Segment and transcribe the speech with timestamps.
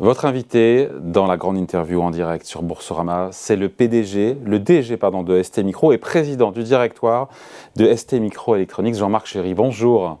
[0.00, 4.96] Votre invité dans la grande interview en direct sur Boursorama, c'est le PDG, le DG
[4.96, 7.28] pardon, de ST Micro et président du directoire
[7.76, 9.52] de ST Micro Electronics, Jean-Marc Chéry.
[9.52, 10.16] Bonjour.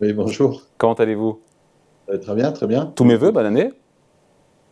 [0.00, 0.62] Oui, bonjour.
[0.78, 1.40] Comment allez-vous?
[2.08, 2.90] Euh, Très bien, très bien.
[2.96, 3.72] Tous mes voeux, bonne année.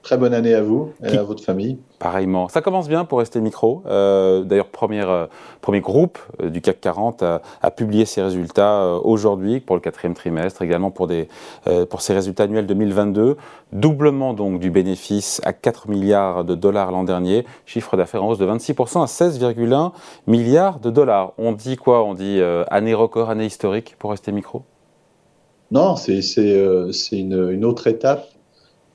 [0.02, 1.78] Très bonne année à vous et à votre famille.
[1.98, 2.48] Pareillement.
[2.48, 3.82] Ça commence bien pour ST Micro.
[3.86, 5.26] Euh, D'ailleurs, euh,
[5.60, 9.82] premier groupe euh, du CAC 40 a, a publié ses résultats euh, aujourd'hui pour le
[9.82, 11.28] quatrième trimestre, également pour, des,
[11.90, 13.36] pour ses résultats annuels 2022.
[13.72, 17.44] Doublement donc du bénéfice à 4 milliards de dollars l'an dernier.
[17.66, 19.92] Chiffre d'affaires en hausse de 26% à 16,1
[20.26, 21.32] milliards de dollars.
[21.36, 22.04] On dit quoi?
[22.04, 24.62] On dit année record, année historique pour ST Micro?
[25.70, 26.20] Non, c'est
[27.12, 28.39] une, une autre étape euh,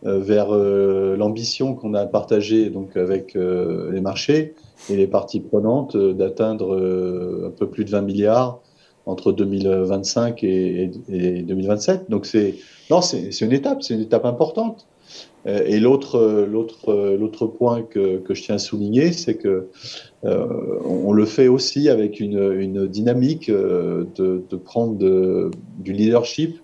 [0.06, 4.54] vers euh, l'ambition qu'on a partagée donc avec euh, les marchés
[4.90, 6.76] et les parties prenantes d'atteindre
[7.46, 8.60] un peu plus de 20 milliards
[9.08, 12.10] entre 2025 et, 2027.
[12.10, 12.56] Donc c'est
[12.92, 14.88] non, c'est une étape, c'est une étape importante.
[15.46, 19.70] Et l'autre l'autre l'autre point que, que, je tiens à souligner, c'est que
[20.24, 24.98] on le fait aussi avec une, une dynamique de, de prendre
[25.80, 26.58] du leadership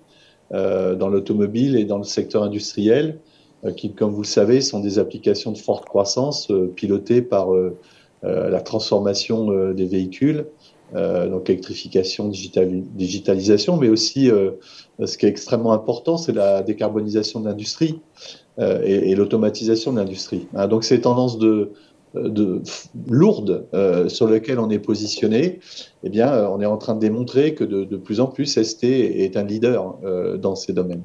[0.51, 3.30] dans l'automobile et dans le secteur industriel euh,
[3.69, 7.77] qui, comme vous le savez, sont des applications de forte croissance euh, pilotées par euh,
[8.23, 10.45] la transformation des véhicules,
[10.93, 14.29] donc électrification, digitalisation, mais aussi
[15.03, 17.99] ce qui est extrêmement important, c'est la décarbonisation de l'industrie
[18.59, 20.45] et, l'automatisation de l'industrie.
[20.53, 21.71] Hein, donc ces tendances de,
[24.07, 25.61] sur lesquelles on est positionné,
[26.03, 29.35] eh bien, on est en train de démontrer que de plus en plus ST est
[29.35, 29.95] un leader
[30.37, 31.01] dans ces domaines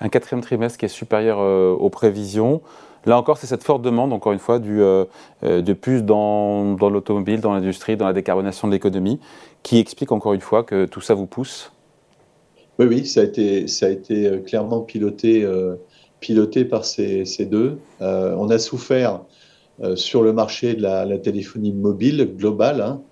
[0.00, 2.62] un quatrième trimestre qui est supérieur euh, aux prévisions.
[3.06, 5.04] Là encore, c'est cette forte demande, encore une fois, du, euh,
[5.44, 9.20] euh, de plus dans, l'automobile, dans l'industrie, dans la décarbonation de l'économie,
[9.62, 11.72] qui explique encore une fois que tout ça vous pousse
[12.78, 15.48] Oui, oui, ça a été, ça a été clairement piloté,
[16.20, 17.78] piloté par ces, deux.
[18.00, 19.20] on a souffert
[19.94, 23.02] sur le marché de la, téléphonie mobile globale, hein,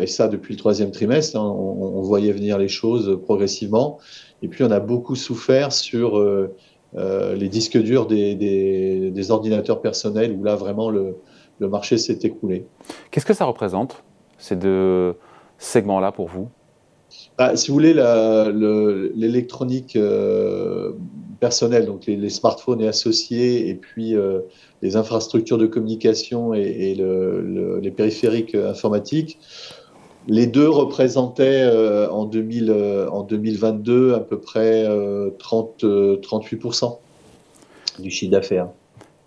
[0.00, 1.38] et ça depuis le troisième trimestre.
[1.38, 3.98] Hein, on, on, voyait venir les choses progressivement.
[4.42, 6.54] Et puis, on a beaucoup souffert sur euh,
[6.96, 11.16] euh, les disques durs des, des, ordinateurs personnels, où là, vraiment, le,
[11.58, 12.66] le marché s'est écroulé.
[13.10, 14.02] Qu'est-ce que ça représente,
[14.38, 15.14] ces deux
[15.58, 16.48] segments-là, pour vous?
[17.36, 17.92] Bah, Si vous voulez,
[19.14, 19.98] l'électronique
[21.40, 24.14] euh, personnelle, donc les, smartphones et associés, et puis
[24.82, 29.38] les infrastructures de communication et, et le, les périphériques informatiques,
[30.26, 34.86] les deux représentaient euh, en, 2000, euh, en 2022 à peu près
[35.38, 36.98] 30, euh, 38%
[37.98, 38.68] du chiffre d'affaires.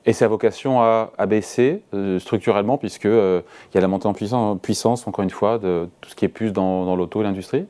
[0.06, 1.81] Et sa vocation à, baisser
[2.19, 6.16] structurellement, puisqu'il il y a la montée en puissance, encore une fois, de tout ce
[6.16, 7.66] qui est plus dans, l'auto et l'industrie?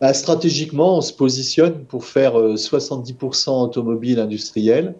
[0.00, 4.94] Bah, Stratégiquement, on se positionne pour faire 70% automobile industriel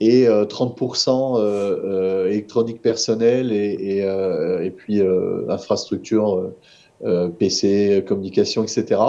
[0.00, 5.00] et 30% électronique personnelle et, puis
[5.48, 6.52] infrastructure
[7.04, 9.00] euh, PC, communication, etc.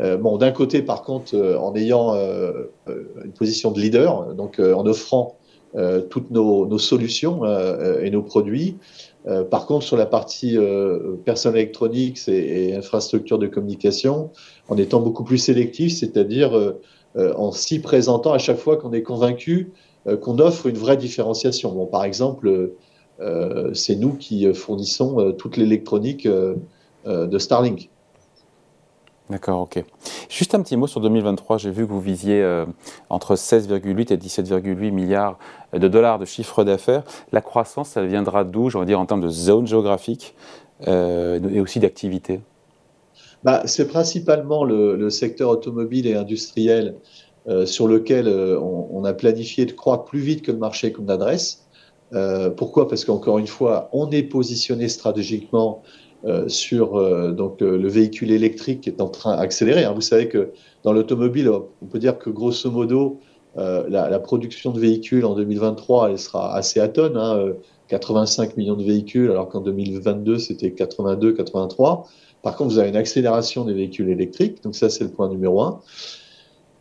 [0.00, 2.14] Euh, bon, d'un côté, par contre, euh, en ayant
[2.86, 5.36] une position de leader, donc en offrant
[6.10, 7.44] toutes nos, solutions
[8.02, 8.76] et nos produits.
[9.50, 10.58] par contre, sur la partie
[11.24, 14.30] personne électronique et, et, infrastructure de communication,
[14.68, 16.74] en étant beaucoup plus sélectif, c'est-à-dire
[17.16, 19.72] en s'y présentant à chaque fois qu'on est convaincu
[20.20, 21.72] qu'on offre une vraie différenciation.
[21.72, 22.72] Bon, par exemple,
[23.72, 26.28] c'est nous qui fournissons toute l'électronique
[27.06, 27.90] euh, de Starlink.
[29.32, 29.82] D'accord, ok.
[30.28, 31.56] Juste un petit mot sur 2023.
[31.56, 32.66] J'ai vu que vous visiez euh,
[33.08, 35.38] entre 16,8 et 17,8 milliards
[35.72, 37.02] de dollars de chiffre d'affaires.
[37.32, 40.34] La croissance, elle viendra d'où, j'aurais dire, en termes de zone géographique
[40.86, 42.40] euh, et aussi d'activité?
[43.42, 46.96] Bah, C'est principalement le, secteur automobile et industriel
[47.64, 51.66] sur lequel on, a planifié de croître plus vite que le marché qu'on adresse.
[52.58, 52.86] pourquoi?
[52.86, 55.82] Parce qu'encore une fois, on est positionné stratégiquement
[56.24, 59.82] euh, sur euh, donc euh, le véhicule électrique qui est en train d'accélérer.
[59.82, 59.92] Hein.
[59.92, 60.52] Vous savez que
[60.84, 63.18] dans l'automobile, on peut dire que grosso modo,
[63.56, 67.52] la, production de véhicules en 2023, elle sera assez atone, hein,
[67.88, 72.08] 85 millions de véhicules, alors qu'en 2022, c'était 82, 83.
[72.42, 75.60] Par contre, vous avez une accélération des véhicules électriques, donc ça, c'est le point numéro
[75.60, 75.80] un.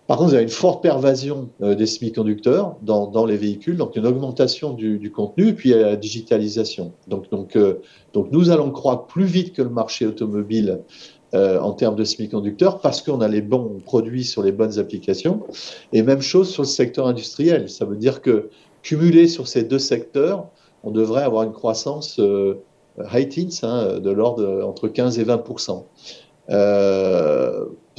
[0.08, 4.06] Par contre, vous avez une forte pervasion euh, des semi-conducteurs dans, les véhicules, donc une
[4.06, 6.92] augmentation du, contenu, puis la digitalisation.
[7.08, 7.82] Donc, donc, euh,
[8.14, 10.82] donc nous allons croître plus vite que le marché automobile
[11.34, 15.44] euh, en termes de semi-conducteurs parce qu'on a les bons produits sur les bonnes applications.
[15.94, 17.70] Et même chose sur le secteur industriel.
[17.70, 18.50] Ça veut dire que
[18.82, 20.48] cumulé sur ces deux secteurs,
[20.84, 22.20] on devrait avoir une croissance
[23.14, 25.38] high teens hein, de l'ordre entre 15 et 20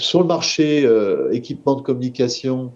[0.02, 0.88] sur le marché
[1.32, 2.72] équipement de communication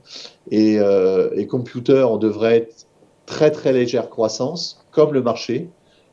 [0.51, 2.87] et, et computer, on devrait être
[3.27, 5.69] très très légère croissance, comme le marché.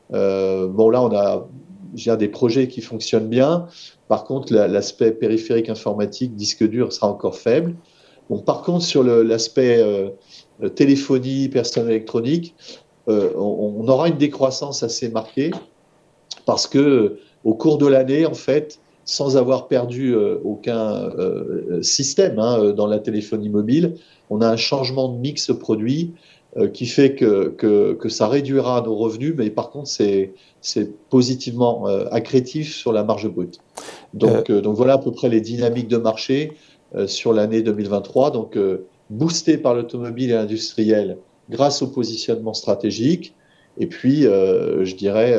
[0.10, 1.48] bon, là, on a
[2.18, 3.68] des projets qui fonctionnent bien.
[4.08, 7.76] Par contre, l'aspect périphérique informatique, disque dur, sera encore faible.
[8.30, 12.56] Bon, par contre, sur l'aspect euh, téléphonie, personne électronique,
[13.10, 15.52] euh, on, aura une décroissance assez marquée
[16.46, 21.10] parce que euh, au cours de l'année, en fait, sans avoir perdu aucun
[21.82, 23.96] système hein, dans la téléphonie mobile,
[24.30, 26.14] on a un changement de mix produit
[26.56, 30.34] euh, qui fait que, que, que, ça réduira nos revenus, mais par contre, c'est
[31.10, 33.58] positivement euh, accrétif sur la marge brute.
[34.14, 36.54] Donc, euh, donc voilà à peu près les dynamiques de marché
[37.08, 38.30] sur l'année 2023.
[38.30, 38.56] Donc
[39.10, 41.18] boosté par l'automobile et l'industriel
[41.50, 43.34] grâce au positionnement stratégique,
[43.80, 45.36] et puis je dirais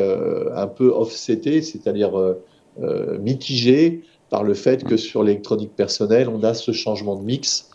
[0.53, 2.11] un peu offseté, c'est-à-dire
[3.21, 7.71] mitigé par le fait que sur l'électronique personnelle, on a ce changement de mix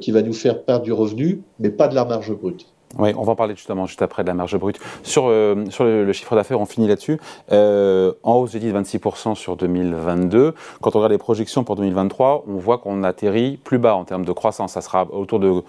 [0.00, 2.66] qui va nous faire perdre du revenu, mais pas de la marge brute.
[2.98, 4.78] Oui, on va en parler justement juste après de la marge brute.
[5.02, 7.18] Sur, euh, sur le, chiffre d'affaires, on finit là-dessus.
[7.50, 10.54] Euh, en hausse, j'ai dit, de 26% sur 2022.
[10.80, 14.24] Quand on regarde les projections pour 2023, on voit qu'on atterrit plus bas en termes
[14.24, 14.72] de croissance.
[14.72, 15.62] Ça sera autour de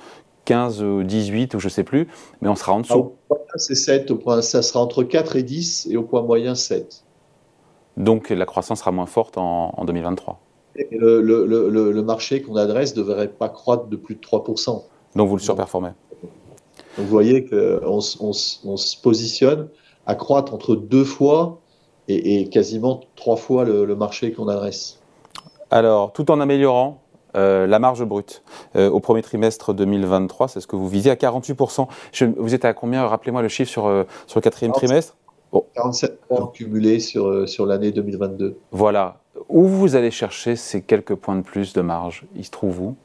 [0.46, 2.08] 15 ou 18 ou je ne sais plus,
[2.42, 3.14] mais on sera en dessous.
[3.32, 6.56] Ah, c'est 7, au point, ça sera entre 4 et 10 et au point moyen
[6.56, 7.04] 7.
[7.98, 10.40] Donc la croissance sera moins forte en, 2023.
[10.76, 14.84] le, le, le, le, marché qu'on adresse ne devrait pas croître de plus de 3%.
[15.16, 15.92] Donc vous le surperformez
[16.98, 19.70] vous voyez qu'on on, se positionne
[20.06, 21.60] à croître entre deux fois
[22.08, 25.00] et, quasiment trois fois le, marché qu'on adresse.
[25.72, 27.00] Alors, tout en améliorant
[27.36, 28.44] euh, la marge brute
[28.76, 31.88] euh, au premier trimestre 2023, c'est ce que vous visez à 48%.
[32.38, 33.08] vous êtes à combien?
[33.08, 35.16] Rappelez-moi le chiffre sur, euh, sur le quatrième trimestre.
[35.62, 38.58] 47 points cumulés sur, sur l'année 2022.
[38.72, 39.20] Voilà.
[39.50, 42.96] Où vous allez chercher ces quelques points de plus de marge Ils se trouvent où?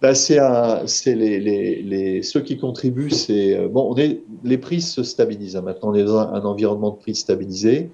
[0.00, 0.38] Bah, c'est
[1.06, 3.10] les, les, les, ceux qui contribuent.
[3.10, 5.56] C'est euh, bon, on est, les prix se stabilisent.
[5.56, 5.62] Hein.
[5.62, 7.90] Maintenant, on est dans un, environnement de prix stabilisé.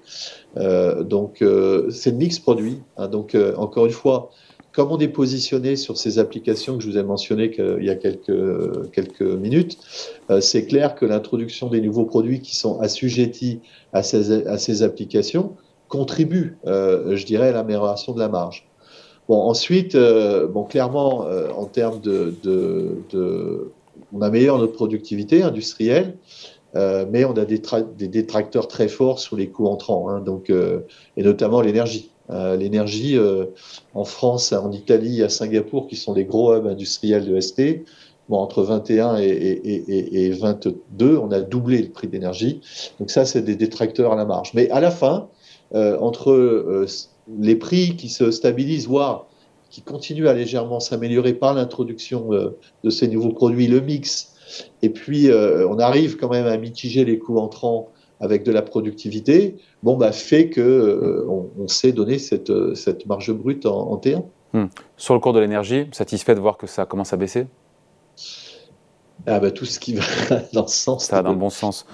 [0.57, 2.81] Euh, donc, euh, c'est le mix produit.
[2.97, 3.07] Hein.
[3.07, 4.29] Donc, euh, encore une fois,
[4.75, 7.95] comme on est positionné sur ces applications que je vous ai mentionnées il y a
[7.95, 9.77] quelques, minutes,
[10.29, 13.61] euh, c'est clair que l'introduction des nouveaux produits qui sont assujettis
[13.93, 15.53] à ces, applications
[15.87, 18.67] contribue, je dirais, à l'amélioration de la marge.
[19.27, 22.35] Bon, ensuite, euh, bon, clairement, euh, en termes de,
[24.13, 26.17] on améliore notre productivité industrielle,
[26.75, 27.61] euh, mais on a des,
[27.97, 32.11] des, détracteurs très forts sur les coûts entrants, hein, donc, et notamment l'énergie.
[32.29, 33.17] L'énergie
[33.93, 37.83] en France, en Italie, à Singapour, qui sont des gros hubs industriels de ST,
[38.29, 42.61] bon, entre 21 et, et, et, 22, on a doublé le prix d'énergie.
[42.99, 44.51] Donc ça, c'est des détracteurs à la marge.
[44.55, 45.27] Mais à la fin,
[45.73, 46.85] entre
[47.39, 49.27] les prix qui se stabilisent, voire
[49.69, 54.33] qui continuent à légèrement s'améliorer par l'introduction euh, de ces nouveaux produits, le mix,
[54.81, 57.89] et puis euh, on arrive quand même à mitiger les coûts entrants
[58.19, 63.33] avec de la productivité, bon, bah, fait que euh, on, sait donner cette, cette marge
[63.33, 64.23] brute en, T1.
[64.53, 64.65] Hmm.
[64.97, 67.47] Sur le cours de l'énergie, satisfait de voir que ça commence à baisser?
[69.27, 70.03] Ah bah, tout ce qui va
[70.53, 71.05] dans ce sens.
[71.05, 71.85] Ça va dans le bon sens.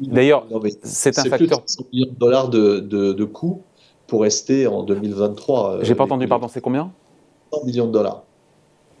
[0.00, 0.46] D'ailleurs,
[0.82, 1.62] c'est un facteur.
[1.62, 3.62] Plus de millions de dollars de, de, de coûts
[4.06, 5.70] pour rester en 2023.
[5.70, 6.90] Euh, J'ai pas entendu, pardon, c'est combien?
[7.52, 8.24] 100 millions de dollars.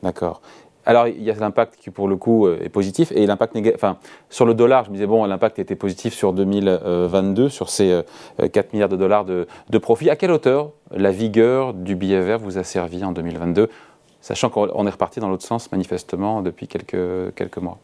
[0.02, 0.40] D'accord.
[0.88, 3.12] Alors, il y a l'impact qui, pour le coup, euh, est positif.
[3.14, 3.76] Et l'impact négatif.
[3.76, 3.98] Enfin,
[4.30, 8.02] sur le dollar, je me disais, bon, l'impact était positif sur 2022, sur ces
[8.38, 10.08] 4 euh, milliards de dollars de, de profit.
[10.08, 13.68] À quelle hauteur la vigueur du billet vert vous a servi en 2022,
[14.22, 17.76] sachant qu'on est reparti dans l'autre sens, manifestement, depuis quelques, quelques mois?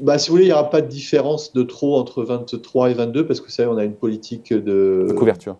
[0.00, 2.94] Bah, si vous voulez, il n'y aura pas de différence de trop entre 23 et
[2.94, 5.56] 22 parce que vous savez, on a une politique de, de couverture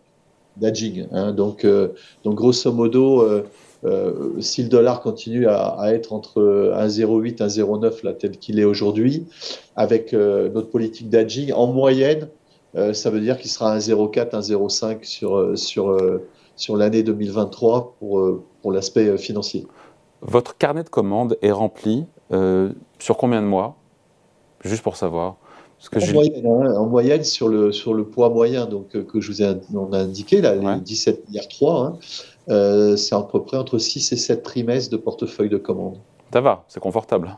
[0.58, 1.06] d'aging.
[1.12, 1.32] Hein.
[1.32, 1.88] Donc, euh,
[2.24, 3.42] donc, grosso modo, euh,
[3.84, 6.40] euh, si le dollar continue à, être entre
[6.74, 9.26] 1,08 et 1,09, là, tel qu'il est aujourd'hui,
[9.76, 12.28] avec notre politique d'aging, en moyenne,
[12.92, 15.96] ça veut dire qu'il sera 1,04, 1,05 sur, sur,
[16.56, 19.66] sur l'année 2023 pour, pour l'aspect financier.
[20.20, 22.06] Votre carnet de commandes est rempli
[22.98, 23.76] sur combien de mois?
[24.64, 25.36] Juste pour savoir.
[25.94, 29.54] Hein, en, moyenne, sur le, sur le poids moyen donc, euh, que je vous ai
[29.72, 31.98] on a indiqué, là, les 17 milliards 3, hein,
[32.50, 35.98] euh, c'est à peu près entre 6 et 7 trimestres de portefeuille de commandes.
[36.32, 37.36] Ça va, c'est confortable.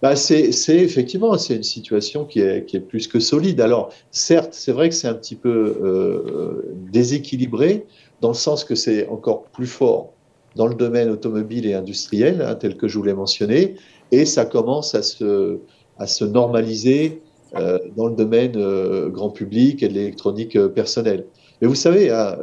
[0.00, 3.60] Bah c'est effectivement c'est une situation qui est, qui est, plus que solide.
[3.60, 7.84] Alors certes, c'est vrai que c'est un petit peu euh, déséquilibré
[8.20, 10.12] dans le sens que c'est encore plus fort
[10.54, 13.74] dans le domaine automobile et industriel, hein, tel que je vous l'ai mentionné,
[14.12, 15.58] et ça commence à se,
[15.98, 17.20] à se normaliser
[17.56, 21.26] euh, dans le domaine euh, grand public et de l'électronique personnelle.
[21.60, 22.36] Mais vous savez, hein,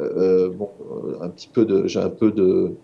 [0.56, 0.68] bon,
[1.20, 2.76] un petit peu de, j'ai un peu de,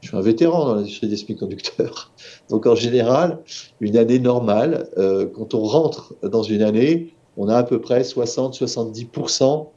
[0.00, 2.10] je suis un vétéran dans l'industrie des semi-conducteurs.
[2.50, 3.38] Donc en général,
[3.80, 8.02] une année normale, euh, quand on rentre dans une année, on a à peu près
[8.02, 9.68] 60-70%,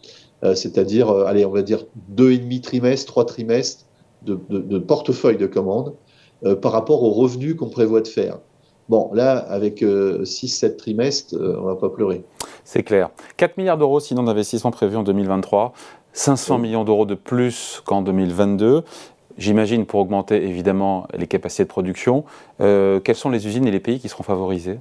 [0.44, 3.86] euh, c'est-à-dire, euh, allez, on va dire deux et demi trimestres, trois trimestres
[4.24, 4.36] de,
[4.80, 5.94] portefeuille de commandes
[6.62, 8.40] par rapport aux revenus qu'on prévoit de faire.
[8.88, 12.24] Bon, là, avec 6-7 trimestres, on va pas pleurer.
[12.64, 13.10] C'est clair.
[13.36, 15.74] 4 milliards d'euros sinon d'investissement prévus en 2023.
[16.14, 18.84] 500 millions d'euros de plus qu'en 2022.
[19.38, 22.24] J'imagine pour augmenter évidemment les capacités de production.
[22.62, 24.80] Euh, quelles sont les usines et les pays qui seront favorisés?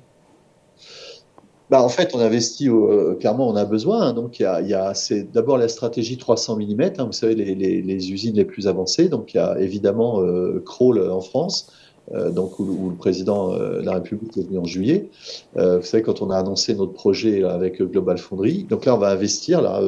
[1.72, 4.02] Bah, en fait, on investit, euh, clairement, on a besoin.
[4.02, 4.12] Hein.
[4.12, 8.34] donc, il y a, c'est d'abord la stratégie 300 mm, hein, vous savez, les, usines
[8.34, 9.08] les plus avancées.
[9.08, 10.62] Donc, il y a évidemment euh,
[11.10, 11.72] en France,
[12.12, 15.08] euh, donc, où, le président de la République est venu en juillet.
[15.56, 18.66] vous savez, quand on a annoncé notre projet avec Global Foundry.
[18.68, 19.80] Donc là, on va investir là,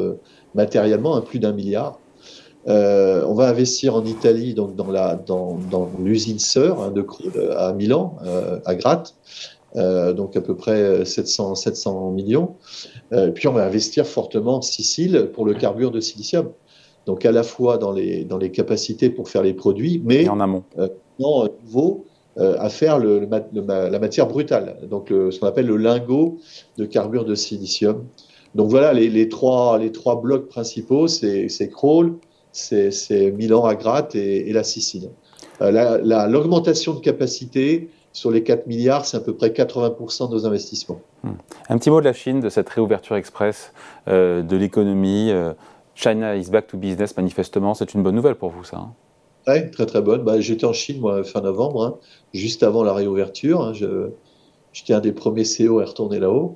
[0.55, 1.99] matériellement à plus d'un milliard
[2.67, 7.05] euh, on va investir en Italie, donc dans la dans, dans l'usine sœur hein, de
[7.57, 9.15] à Milan, euh, à Gratte,
[9.77, 12.55] euh, donc à peu près 700 700 millions.
[13.35, 16.51] puis on va investir fortement en Sicile pour le carbure de silicium.
[17.07, 20.41] Donc à la fois dans les dans les capacités pour faire les produits, mais en
[20.41, 20.65] amont.
[21.19, 22.07] non nouveau
[22.37, 26.39] à faire le, la matière brutale, donc ce qu'on appelle le lingot
[26.79, 28.05] de carbure de silicium.
[28.55, 32.19] Donc voilà les, les trois les trois blocs principaux, c'est Kroll,
[32.55, 35.11] c'est Milan à gratte et, la Sicile.
[35.61, 40.47] Euh, l'augmentation de capacité sur les 4 milliards, c'est à peu près 80% de nos
[40.47, 41.01] investissements.
[41.25, 41.33] Hmm.
[41.69, 43.73] Un petit mot de la Chine, de cette réouverture express
[44.09, 45.31] euh, de l'économie.
[45.31, 45.53] Euh,
[45.97, 47.75] China is back to business, manifestement.
[47.75, 48.93] C'est une bonne nouvelle pour vous, ça hein?
[49.47, 50.23] Oui, très très bonne.
[50.23, 51.97] Bah, J'étais en Chine, moi, fin novembre, hein,
[52.33, 53.63] juste avant la réouverture.
[53.63, 53.73] Hein,
[54.73, 56.55] J'étais un des premiers CEO à retourner là-haut.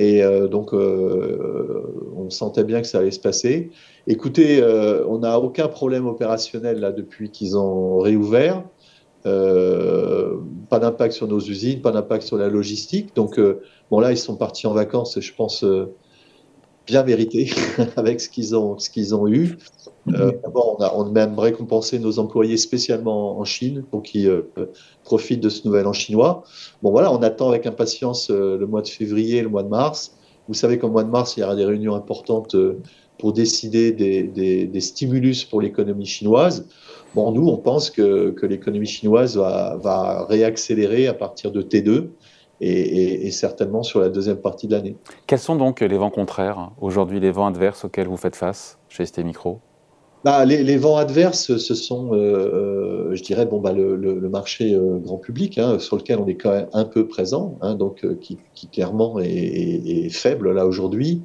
[0.00, 1.82] Et euh, donc, euh,
[2.16, 3.70] on sentait bien que ça allait se passer.
[4.06, 8.64] Écoutez, euh, on n'a aucun problème opérationnel là depuis qu'ils ont réouvert.
[9.24, 13.14] pas d'impact sur nos usines, pas d'impact sur la logistique.
[13.14, 13.38] Donc,
[13.90, 15.66] bon, là, ils sont partis en vacances, je pense,
[16.90, 17.50] bien mérité
[17.96, 19.56] avec ce qu'ils ont, ce qu'ils ont eu.
[20.08, 24.28] Euh, D'abord, on a, on a même récompensé nos employés spécialement en Chine pour qu'ils
[24.28, 24.42] euh,
[25.04, 26.42] profitent de ce nouvel an chinois.
[26.82, 30.16] Bon, voilà, on attend avec impatience euh, le mois de février, le mois de mars.
[30.48, 32.80] Vous savez qu'au mois de mars, il y aura des réunions importantes euh,
[33.18, 36.66] pour décider des, des, des stimulus pour l'économie chinoise.
[37.14, 42.08] Bon, nous, on pense que, que l'économie chinoise va, va réaccélérer à partir de T2
[42.60, 44.96] et, et, certainement sur la deuxième partie de l'année.
[45.26, 49.06] Quels sont donc les vents contraires aujourd'hui, les vents adverses auxquels vous faites face chez
[49.06, 49.60] ST Micro?
[50.22, 54.28] Bah, les, les, vents adverses, ce sont, euh, euh, je dirais, bon, bah, le, le,
[54.28, 57.74] marché euh, grand public, hein, sur lequel on est quand même un peu présent, hein,
[57.74, 61.22] donc euh, qui, qui, clairement est, est, est, faible là aujourd'hui.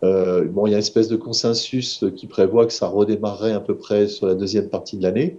[0.00, 3.76] bon, il y a une espèce de consensus qui prévoit que ça redémarrerait à peu
[3.76, 5.38] près sur la deuxième partie de l'année.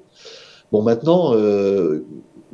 [0.72, 1.34] Bon, maintenant,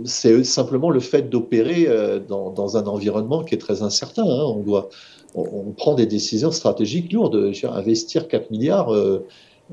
[0.03, 1.87] c'est simplement le fait d'opérer
[2.27, 4.23] dans, dans, un environnement qui est très incertain.
[4.23, 4.43] Hein.
[4.43, 4.89] On doit,
[5.35, 7.53] on, prend des décisions stratégiques lourdes.
[7.63, 8.93] Investir 4 milliards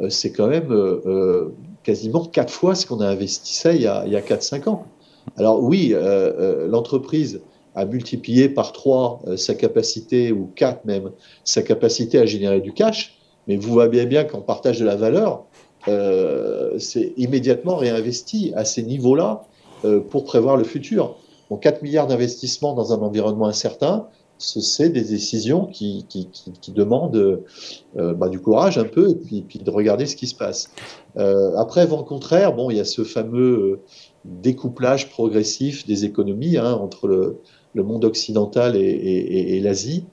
[0.00, 1.49] euh, c'est quand même euh, euh,
[1.83, 4.69] quasiment quatre fois ce qu'on a investi ça il y a, il y a 4-5
[4.69, 4.87] ans.
[5.37, 5.95] Alors oui,
[6.69, 7.43] l'entreprise
[7.76, 11.12] a multiplié par 3 sa capacité, ou 4 même,
[11.45, 15.45] sa capacité à générer du cash, mais vous voyez bien qu'en partage de la valeur,
[15.88, 19.51] euh, c'est immédiatement réinvesti à ces niveaux-là euh,
[20.11, 21.17] pour prévoir le futur.
[21.51, 24.09] Donc 4 milliards d'investissements dans un environnement incertain,
[24.43, 27.45] c'est des décisions qui, qui, qui, demandent
[27.97, 30.71] euh, bah, du courage un peu et puis, puis, de regarder ce qui se passe.
[31.17, 33.81] Euh, après, vent contraire, bon, il y a ce fameux euh,
[34.25, 37.39] découplage progressif des économies hein, entre le,
[37.75, 40.07] le, monde occidental et, et l'Asie.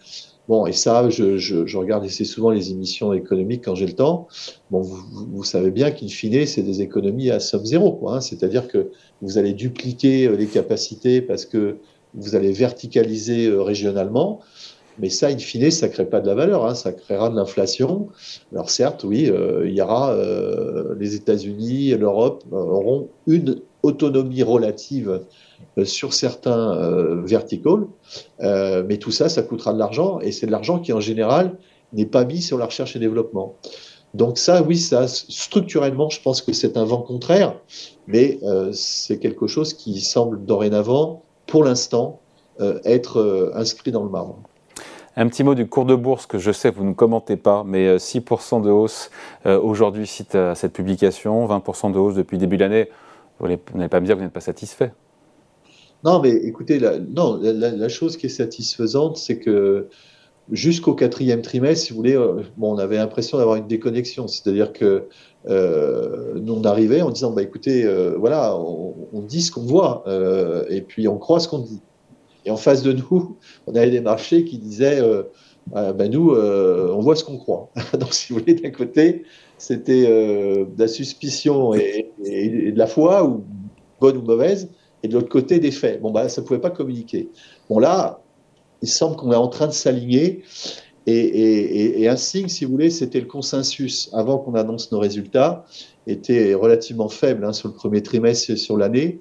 [0.49, 4.27] Bon, et ça, je, regarde assez souvent les émissions économiques quand j'ai le temps.
[4.71, 8.09] Bon, vous, savez bien qu'in fine, c'est des économies à somme zéro.
[8.09, 8.19] Hein.
[8.19, 8.89] C'est-à-dire que
[9.21, 11.77] vous allez dupliquer les capacités parce que
[12.15, 14.39] vous allez verticaliser euh, régionalement,
[14.99, 17.35] mais ça, in fine, ça ne crée pas de la valeur, hein, ça créera de
[17.35, 18.09] l'inflation.
[18.51, 24.43] Alors certes, oui, euh, il y aura euh, les États-Unis et l'Europe auront une autonomie
[24.43, 25.21] relative
[25.83, 26.75] sur certains
[27.23, 27.87] verticals,
[28.41, 31.57] mais tout ça, ça coûtera de l'argent, et c'est de l'argent qui, en général,
[31.93, 33.55] n'est pas mis sur la recherche et développement.
[34.13, 37.55] Donc ça, oui, ça, structurellement, je pense que c'est un vent contraire,
[38.07, 38.39] mais
[38.73, 42.19] c'est quelque chose qui semble dorénavant pour l'instant,
[42.61, 44.39] euh, être euh, inscrit dans le marbre.
[45.21, 47.97] Un petit mot du cours de bourse que je sais vous ne commentez pas, mais
[47.97, 49.11] 6% euh, de hausse
[49.43, 52.89] aujourd'hui suite à cette publication, 20% de hausse depuis début de l'année.
[53.37, 54.93] Vous n'allez pas me dire que vous n'êtes pas satisfait
[56.05, 59.89] Non, mais écoutez, la, non, la, chose qui est satisfaisante, c'est que
[60.53, 62.17] jusqu'au quatrième trimestre, si vous voulez,
[62.55, 64.29] bon, on avait l'impression d'avoir une déconnexion.
[64.29, 65.09] C'est-à-dire que
[65.49, 67.85] nous, on arrivait en disant, bah, écoutez,
[68.17, 70.05] voilà, on, dit ce qu'on voit
[70.69, 71.81] et puis on croit ce qu'on dit.
[72.49, 73.37] Et en face de nous,
[73.67, 75.01] on avait des marchés qui disaient,
[75.71, 77.69] ben nous, on voit ce qu'on croit.
[77.99, 79.23] Donc, si vous voulez, d'un côté,
[79.59, 83.43] c'était de la suspicion et, de la foi, ou
[84.01, 84.69] bonne ou mauvaise,
[85.03, 86.01] et de l'autre côté, des faits.
[86.01, 87.29] Bon, bah, ça ne pouvait pas communiquer.
[87.69, 88.19] Bon, là,
[88.81, 90.41] il semble qu'on est en train de s'aligner.
[91.05, 95.65] Et, un signe, si vous voulez, c'était le consensus avant qu'on annonce nos résultats,
[96.11, 99.19] était relativement faible hein, sur le premier trimestre et sur l'année.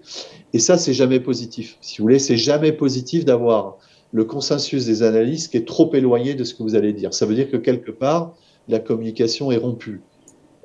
[0.52, 1.76] Et ça, c'est jamais positif.
[1.80, 3.78] Si vous voulez, c'est jamais positif d'avoir
[4.12, 7.12] le consensus des analystes qui est trop éloigné de ce que vous allez dire.
[7.12, 8.34] Ça veut dire que quelque part,
[8.68, 10.02] la communication est rompue.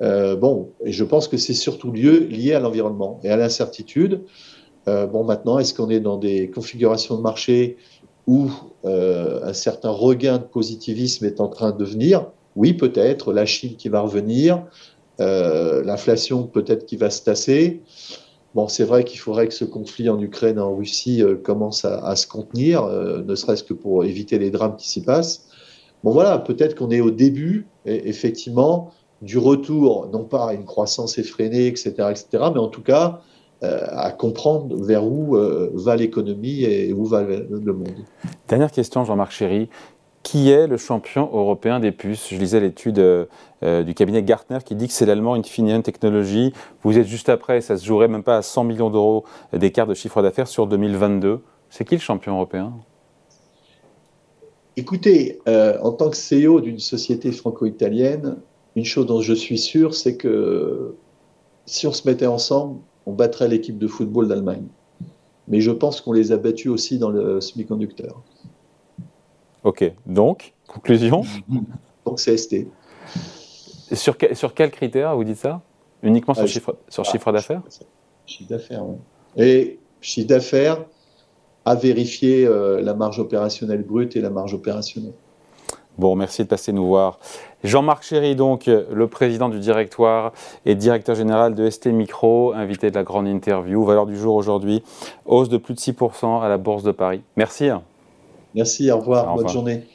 [0.02, 4.22] Euh, bon, et je pense que c'est surtout lieu, lié à l'environnement et à l'incertitude.
[4.88, 7.76] Euh, bon, maintenant, est-ce qu'on est dans des configurations de marché
[8.26, 8.50] où
[8.84, 12.26] euh, un certain regain de positivisme est en train de venir?
[12.56, 13.32] Oui, peut-être.
[13.32, 14.64] La Chine qui va revenir,
[15.18, 17.82] l'inflation peut-être qui va se tasser.
[18.54, 22.14] Bon, c'est vrai qu'il faudrait que ce conflit en Ukraine et en Russie commence à,
[22.16, 25.46] se contenir, ne serait-ce que pour éviter les drames qui s'y passent.
[26.02, 28.92] Bon, voilà, peut-être qu'on est au début, effectivement,
[29.22, 33.20] du retour, non pas à une croissance effrénée, etc., etc., mais en tout cas
[33.62, 38.04] euh, à comprendre vers où euh, va l'économie et où va le monde.
[38.48, 39.70] Dernière question, Jean-Marc Chéry.
[40.24, 42.28] Qui est le champion européen des puces?
[42.30, 46.52] Je lisais l'étude euh, du cabinet Gartner qui dit que c'est l'allemand Infineon Technologies.
[46.82, 49.94] Vous êtes juste après, ça se jouerait même pas à 100 millions d'euros d'écart de
[49.94, 51.40] chiffre d'affaires sur 2022.
[51.70, 52.72] C'est qui le champion européen?
[54.76, 58.38] Écoutez, en tant que CEO d'une société franco-italienne,
[58.76, 60.96] une chose dont je suis sûr, c'est que
[61.66, 64.66] si on se mettait ensemble, on battrait l'équipe de football d'Allemagne.
[65.48, 68.22] Mais je pense qu'on les a battus aussi dans le semi-conducteur.
[69.64, 71.22] Ok, donc, conclusion
[72.04, 72.66] Donc c'est ST.
[73.92, 75.62] Sur, sur quels critères vous dites ça?
[76.02, 77.62] Uniquement sur, ah, chiffre, sur ah, chiffre d'affaires?
[78.26, 78.96] Chiffre d'affaires, oui.
[79.36, 80.84] Et chiffre d'affaires
[81.64, 85.14] à vérifier euh, la marge opérationnelle brute et la marge opérationnelle.
[85.96, 87.18] Bon, merci de passer nous voir.
[87.62, 90.32] Jean-Marc Chéry, donc, le président du directoire
[90.66, 93.82] et directeur général de ST Micro, invité de la grande interview.
[93.84, 94.82] Valeur du jour aujourd'hui,
[95.24, 97.22] hausse de plus de 6% à la Bourse de Paris.
[97.36, 97.70] Merci.
[98.54, 99.86] Merci, au revoir, bonne journée.